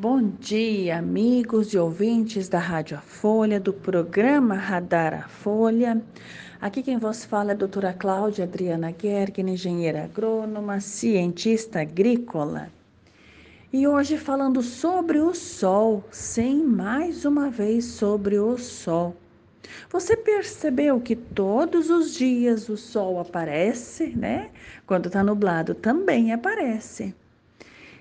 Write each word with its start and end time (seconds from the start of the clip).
Bom 0.00 0.30
dia, 0.38 0.96
amigos 0.96 1.74
e 1.74 1.76
ouvintes 1.76 2.48
da 2.48 2.60
Rádio 2.60 2.96
A 2.96 3.00
Folha, 3.00 3.58
do 3.58 3.72
programa 3.72 4.54
Radar 4.54 5.12
a 5.12 5.26
Folha. 5.26 6.00
Aqui 6.60 6.84
quem 6.84 6.98
vos 6.98 7.24
fala 7.24 7.50
é 7.50 7.54
a 7.54 7.56
doutora 7.56 7.92
Cláudia 7.92 8.44
Adriana 8.44 8.94
Gergen, 8.96 9.50
engenheira 9.50 10.04
agrônoma, 10.04 10.78
cientista 10.78 11.80
agrícola. 11.80 12.70
E 13.72 13.88
hoje 13.88 14.16
falando 14.16 14.62
sobre 14.62 15.18
o 15.18 15.34
sol, 15.34 16.04
sim, 16.12 16.62
mais 16.62 17.24
uma 17.24 17.50
vez 17.50 17.84
sobre 17.86 18.38
o 18.38 18.56
sol. 18.56 19.16
Você 19.90 20.16
percebeu 20.16 21.00
que 21.00 21.16
todos 21.16 21.90
os 21.90 22.14
dias 22.14 22.68
o 22.68 22.76
sol 22.76 23.18
aparece, 23.18 24.14
né? 24.14 24.50
Quando 24.86 25.06
está 25.06 25.24
nublado 25.24 25.74
também 25.74 26.32
aparece. 26.32 27.12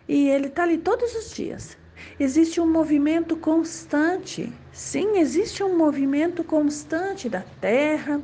E 0.08 0.30
ele 0.30 0.46
está 0.46 0.62
ali 0.62 0.78
todos 0.78 1.16
os 1.16 1.34
dias. 1.34 1.76
Existe 2.20 2.60
um 2.60 2.72
movimento 2.72 3.36
constante. 3.38 4.52
Sim, 4.72 5.18
existe 5.18 5.64
um 5.64 5.78
movimento 5.78 6.44
constante 6.44 7.30
da 7.30 7.42
Terra, 7.62 8.22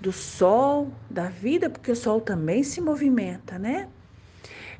do 0.00 0.12
Sol, 0.12 0.92
da 1.08 1.28
vida, 1.28 1.70
porque 1.70 1.90
o 1.90 1.96
Sol 1.96 2.20
também 2.20 2.62
se 2.62 2.80
movimenta, 2.80 3.58
né? 3.58 3.88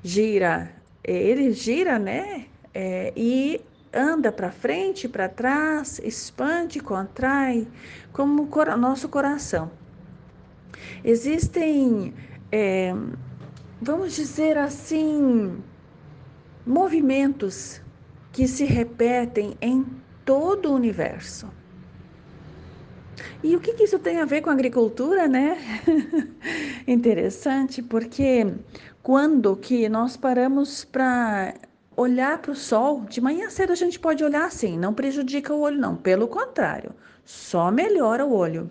Gira, 0.03 0.71
ele 1.03 1.53
gira, 1.53 1.99
né? 1.99 2.47
É, 2.75 3.13
e 3.17 3.61
anda 3.93 4.33
para 4.33 4.51
frente, 4.51 5.09
para 5.09 5.29
trás, 5.29 6.01
expande, 6.03 6.81
contrai, 6.81 7.67
como 8.13 8.43
o 8.53 8.77
nosso 8.77 9.09
coração. 9.09 9.71
Existem, 11.05 12.13
é, 12.51 12.93
vamos 13.81 14.15
dizer 14.15 14.59
assim, 14.59 15.63
movimentos 16.67 17.84
que 18.35 18.49
se 18.49 18.65
repetem 18.65 19.57
em 19.63 19.87
todo 20.25 20.69
o 20.69 20.75
universo. 20.75 21.49
E 23.45 23.55
o 23.55 23.61
que, 23.61 23.75
que 23.75 23.85
isso 23.85 23.99
tem 24.01 24.19
a 24.21 24.25
ver 24.25 24.41
com 24.43 24.51
agricultura, 24.51 25.29
né? 25.29 25.57
Interessante, 26.85 27.81
porque 27.81 28.45
quando 29.05 29.55
que 29.55 29.89
nós 29.89 30.17
paramos 30.17 30.85
para 30.85 31.55
olhar 31.97 32.39
para 32.39 32.51
o 32.51 32.57
sol, 32.57 33.03
de 33.03 33.21
manhã 33.21 33.49
cedo 33.51 33.73
a 33.73 33.77
gente 33.77 34.01
pode 34.01 34.25
olhar 34.25 34.47
assim, 34.47 34.77
não 34.77 34.93
prejudica 34.93 35.55
o 35.55 35.61
olho, 35.61 35.79
não, 35.79 35.95
pelo 35.95 36.27
contrário, 36.27 36.93
só 37.25 37.71
melhora 37.71 38.27
o 38.27 38.35
olho. 38.35 38.69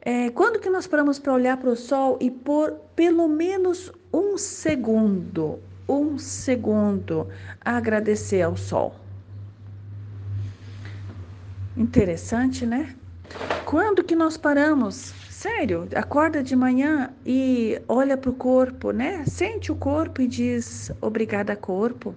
É, 0.00 0.30
quando 0.30 0.60
que 0.60 0.70
nós 0.70 0.86
paramos 0.86 1.18
para 1.18 1.32
olhar 1.32 1.56
para 1.56 1.70
o 1.70 1.74
sol 1.74 2.16
e 2.20 2.30
por 2.30 2.70
pelo 2.94 3.26
menos 3.26 3.90
um 4.14 4.38
segundo 4.38 5.58
um 5.88 6.18
segundo 6.18 7.28
a 7.64 7.76
agradecer 7.76 8.42
ao 8.42 8.56
sol. 8.56 8.96
Interessante, 11.76 12.64
né? 12.64 12.96
Quando 13.64 14.02
que 14.02 14.16
nós 14.16 14.36
paramos? 14.36 15.12
Sério, 15.28 15.86
acorda 15.94 16.42
de 16.42 16.56
manhã 16.56 17.12
e 17.24 17.80
olha 17.86 18.16
para 18.16 18.30
o 18.30 18.34
corpo, 18.34 18.90
né? 18.90 19.24
Sente 19.26 19.70
o 19.70 19.76
corpo 19.76 20.22
e 20.22 20.26
diz: 20.26 20.90
Obrigada, 21.00 21.54
corpo. 21.54 22.14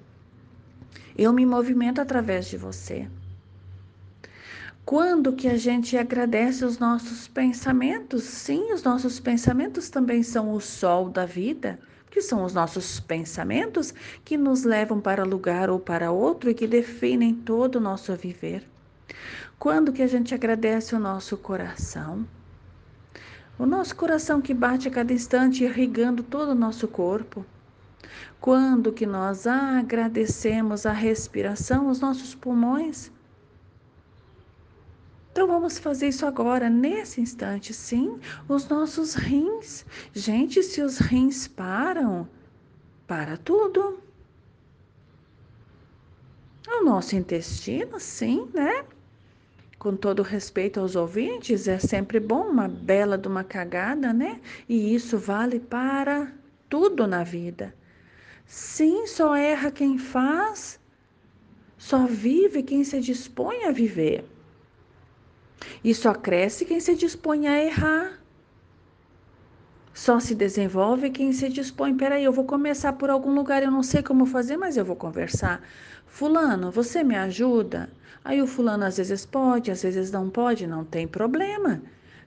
Eu 1.18 1.34
me 1.34 1.46
movimento 1.46 2.00
através 2.00 2.46
de 2.46 2.56
você. 2.56 3.08
Quando 4.86 5.34
que 5.34 5.48
a 5.48 5.58
gente 5.58 5.98
agradece 5.98 6.64
os 6.64 6.80
nossos 6.80 7.28
pensamentos? 7.28 8.24
Sim, 8.24 8.74
os 8.74 8.82
nossos 8.82 9.20
pensamentos 9.20 9.90
também 9.90 10.24
são 10.24 10.54
o 10.54 10.62
sol 10.62 11.10
da 11.10 11.26
vida 11.26 11.78
que 12.10 12.22
são 12.22 12.44
os 12.44 12.54
nossos 12.54 13.00
pensamentos 13.00 13.94
que 14.24 14.38
nos 14.38 14.64
levam 14.64 15.00
para 15.00 15.24
lugar 15.24 15.70
ou 15.70 15.80
para 15.80 16.12
outro 16.12 16.50
e 16.50 16.54
que 16.54 16.68
definem 16.68 17.34
todo 17.34 17.76
o 17.76 17.82
nosso 17.82 18.16
viver. 18.16 18.68
Quando 19.58 19.92
que 19.92 20.02
a 20.02 20.08
gente 20.08 20.34
agradece 20.34 20.96
o 20.96 21.00
nosso 21.00 21.38
coração? 21.38 22.26
O 23.58 23.66
nosso 23.66 23.96
coração 23.96 24.42
que 24.42 24.54
bate 24.54 24.88
a 24.88 24.92
cada 24.92 25.12
instante 25.12 25.64
irrigando 25.64 26.24
todo 26.24 26.52
o 26.52 26.56
nosso 26.56 26.88
corpo. 26.88 27.46
Quando 28.40 28.94
que 28.94 29.06
nós 29.06 29.46
agradecemos 29.46 30.86
a 30.86 30.94
respiração, 30.94 31.90
os 31.90 32.00
nossos 32.00 32.34
pulmões? 32.34 33.12
Então 35.40 35.48
vamos 35.48 35.80
fazer 35.80 36.10
isso 36.10 36.26
agora, 36.26 36.70
nesse 36.70 37.22
instante, 37.22 37.74
sim. 37.74 38.20
Os 38.46 38.68
nossos 38.68 39.14
rins. 39.14 39.86
Gente, 40.14 40.62
se 40.62 40.82
os 40.82 40.98
rins 40.98 41.48
param, 41.48 42.28
para 43.08 43.38
tudo. 43.38 44.02
O 46.68 46.84
nosso 46.84 47.16
intestino, 47.16 48.02
sim, 48.02 48.50
né? 48.54 48.84
Com 49.78 49.96
todo 49.96 50.24
respeito 50.24 50.82
aos 50.82 50.98
ouvintes, 50.98 51.70
é 51.70 51.80
sempre 51.80 52.20
bom 52.20 52.50
uma 52.50 52.68
bela 52.68 53.18
de 53.18 53.30
uma 53.30 53.46
cagada, 53.46 54.12
né? 54.12 54.42
E 54.68 54.94
isso 54.94 55.18
vale 55.18 55.58
para 55.58 56.34
tudo 56.68 57.08
na 57.08 57.24
vida. 57.24 57.74
Sim, 58.46 59.08
só 59.08 59.38
erra 59.38 59.72
quem 59.72 59.98
faz, 59.98 60.82
só 61.78 62.06
vive 62.06 62.62
quem 62.62 62.84
se 62.84 63.00
dispõe 63.00 63.64
a 63.64 63.72
viver. 63.72 64.26
E 65.84 65.94
só 65.94 66.14
cresce 66.14 66.66
quem 66.66 66.80
se 66.80 66.96
dispõe 66.96 67.48
a 67.48 67.64
errar. 67.64 68.20
Só 69.94 70.20
se 70.20 70.34
desenvolve 70.34 71.10
quem 71.10 71.34
se 71.34 71.50
dispõe. 71.50 71.96
Peraí, 71.96 72.24
eu 72.24 72.32
vou 72.32 72.46
começar 72.46 72.94
por 72.94 73.10
algum 73.10 73.34
lugar, 73.34 73.64
eu 73.64 73.72
não 73.72 73.84
sei 73.84 74.02
como 74.02 74.26
fazer, 74.26 74.56
mas 74.58 74.78
eu 74.78 74.86
vou 74.86 74.96
conversar. 74.96 75.62
Fulano, 76.08 76.72
você 76.72 77.04
me 77.04 77.16
ajuda? 77.16 77.90
Aí 78.24 78.42
o 78.42 78.48
fulano 78.48 78.86
às 78.86 78.98
vezes 78.98 79.26
pode, 79.26 79.72
às 79.72 79.84
vezes 79.84 80.12
não 80.12 80.30
pode, 80.30 80.68
não 80.68 80.86
tem 80.86 81.08
problema. 81.08 81.82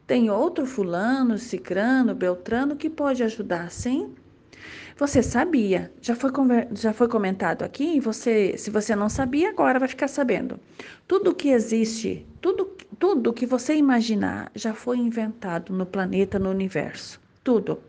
Tem 0.06 0.30
outro 0.30 0.66
fulano, 0.66 1.38
cicrano, 1.38 2.14
beltrano 2.14 2.76
que 2.76 2.90
pode 2.90 3.22
ajudar 3.22 3.70
sim. 3.70 4.14
Você 4.96 5.22
sabia? 5.22 5.92
Já 6.00 6.14
foi, 6.14 6.30
já 6.74 6.92
foi 6.92 7.08
comentado 7.08 7.62
aqui? 7.62 7.98
Você, 8.00 8.56
se 8.56 8.70
você 8.70 8.94
não 8.94 9.08
sabia, 9.08 9.50
agora 9.50 9.78
vai 9.78 9.88
ficar 9.88 10.08
sabendo. 10.08 10.60
Tudo 11.08 11.34
que 11.34 11.48
existe, 11.48 12.26
tudo, 12.40 12.70
tudo 13.02 13.32
que 13.32 13.44
você 13.44 13.74
imaginar 13.74 14.48
já 14.54 14.72
foi 14.72 14.96
inventado 14.96 15.72
no 15.72 15.84
planeta, 15.84 16.38
no 16.38 16.48
universo. 16.50 17.20
Tudo. 17.42 17.82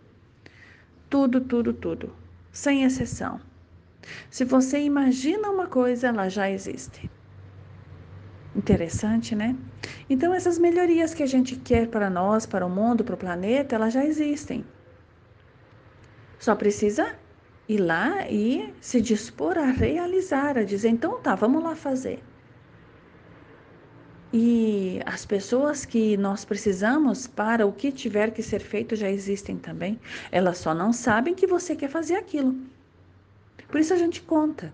Tudo, 1.08 1.40
tudo, 1.40 1.72
tudo. 1.72 2.12
Sem 2.52 2.84
exceção. 2.84 3.40
Se 4.32 4.44
você 4.44 4.80
imagina 4.80 5.52
uma 5.52 5.68
coisa, 5.68 6.08
ela 6.08 6.30
já 6.30 6.50
existe. 6.50 7.12
Interessante, 8.56 9.36
né? 9.36 9.56
Então, 10.10 10.34
essas 10.34 10.58
melhorias 10.58 11.14
que 11.14 11.22
a 11.22 11.28
gente 11.28 11.58
quer 11.58 11.90
para 11.90 12.10
nós, 12.10 12.48
para 12.48 12.66
o 12.66 12.70
mundo, 12.70 13.04
para 13.04 13.14
o 13.14 13.18
planeta, 13.18 13.76
elas 13.76 13.94
já 13.94 14.04
existem. 14.04 14.66
Só 16.40 16.56
precisa 16.56 17.16
ir 17.70 17.78
lá 17.78 18.28
e 18.32 18.74
se 18.82 19.00
dispor 19.00 19.60
a 19.60 19.68
realizar, 19.68 20.58
a 20.58 20.64
dizer, 20.64 20.90
então 20.90 21.22
tá, 21.22 21.36
vamos 21.36 21.64
lá 21.64 21.76
fazer. 21.76 22.33
E 24.34 25.00
as 25.06 25.26
pessoas 25.26 25.86
que 25.86 26.18
nós 26.18 26.44
precisamos 26.44 27.28
para 27.28 27.68
o 27.68 27.72
que 27.72 27.92
tiver 27.92 28.32
que 28.32 28.42
ser 28.42 28.62
feito 28.62 28.96
já 28.96 29.10
existem 29.10 29.58
também. 29.58 30.00
Elas 30.32 30.58
só 30.58 30.74
não 30.74 30.92
sabem 30.92 31.36
que 31.36 31.46
você 31.46 31.76
quer 31.76 31.90
fazer 31.90 32.16
aquilo. 32.16 32.56
Por 33.68 33.80
isso 33.80 33.94
a 33.94 33.98
gente 33.98 34.22
conta. 34.24 34.74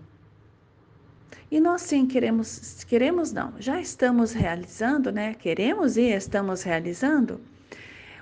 E 1.50 1.60
nós 1.60 1.82
sim 1.82 2.06
queremos, 2.06 2.84
queremos 2.84 3.32
não, 3.32 3.52
já 3.58 3.80
estamos 3.80 4.32
realizando, 4.32 5.12
né? 5.12 5.34
Queremos 5.34 5.96
e 5.96 6.04
estamos 6.04 6.62
realizando 6.62 7.40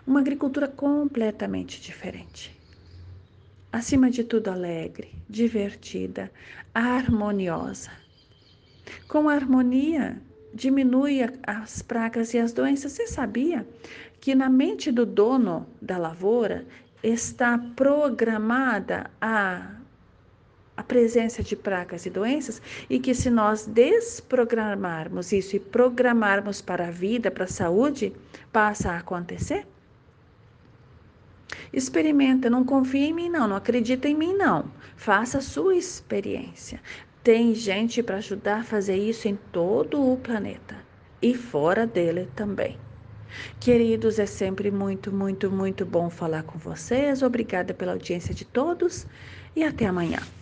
uma 0.05 0.19
agricultura 0.21 0.67
completamente 0.67 1.81
diferente 1.81 2.59
acima 3.73 4.11
de 4.11 4.25
tudo 4.25 4.49
alegre, 4.49 5.13
divertida, 5.29 6.31
harmoniosa. 6.75 7.91
Com 9.07 9.29
harmonia, 9.29 10.21
diminui 10.53 11.21
as 11.47 11.83
pragas 11.83 12.35
e 12.35 12.39
as 12.39 12.53
doenças. 12.53 12.93
Você 12.93 13.07
sabia 13.07 13.67
que 14.21 14.35
na 14.35 14.49
mente 14.49 14.91
do 14.91 15.07
dono 15.07 15.67
da 15.81 15.97
lavoura 15.99 16.67
está 17.03 17.59
programada 17.77 19.11
a, 19.21 19.71
a 20.77 20.83
presença 20.83 21.43
de 21.43 21.55
pragas 21.55 22.07
e 22.07 22.11
doenças 22.11 22.61
e 22.91 22.99
que 22.99 23.15
se 23.15 23.31
nós 23.31 23.67
desprogramarmos 23.67 25.33
isso 25.33 25.57
e 25.57 25.61
programarmos 25.61 26.61
para 26.61 26.89
a 26.89 26.91
vida, 26.91 27.31
para 27.31 27.45
a 27.45 27.49
saúde, 27.49 28.13
passa 28.53 28.93
a 28.93 28.99
acontecer? 28.99 29.67
Experimenta, 31.73 32.51
não 32.51 32.65
confia 32.65 33.07
em 33.07 33.13
mim 33.13 33.29
não, 33.29 33.47
não 33.47 33.57
acredita 33.57 34.09
em 34.09 34.15
mim 34.15 34.35
não. 34.35 34.71
Faça 34.97 35.39
a 35.39 35.43
sua 35.43 35.77
experiência. 35.77 36.81
Tem 37.23 37.55
gente 37.55 38.03
para 38.03 38.17
ajudar 38.17 38.61
a 38.61 38.65
fazer 38.65 38.97
isso 38.97 39.29
em 39.29 39.37
todo 39.37 40.11
o 40.13 40.19
planeta 40.19 40.89
e 41.23 41.35
fora 41.35 41.87
dele 41.87 42.27
também. 42.35 42.81
Queridos, 43.61 44.19
é 44.19 44.27
sempre 44.27 44.71
muito, 44.71 45.13
muito, 45.13 45.51
muito 45.51 45.85
bom 45.87 46.11
falar 46.11 46.45
com 46.45 46.59
vocês. 46.59 47.23
Obrigada 47.23 47.75
pela 47.75 47.93
audiência 47.93 48.35
de 48.35 48.45
todos 48.45 49.07
e 49.55 49.65
até 49.65 49.87
amanhã. 49.87 50.38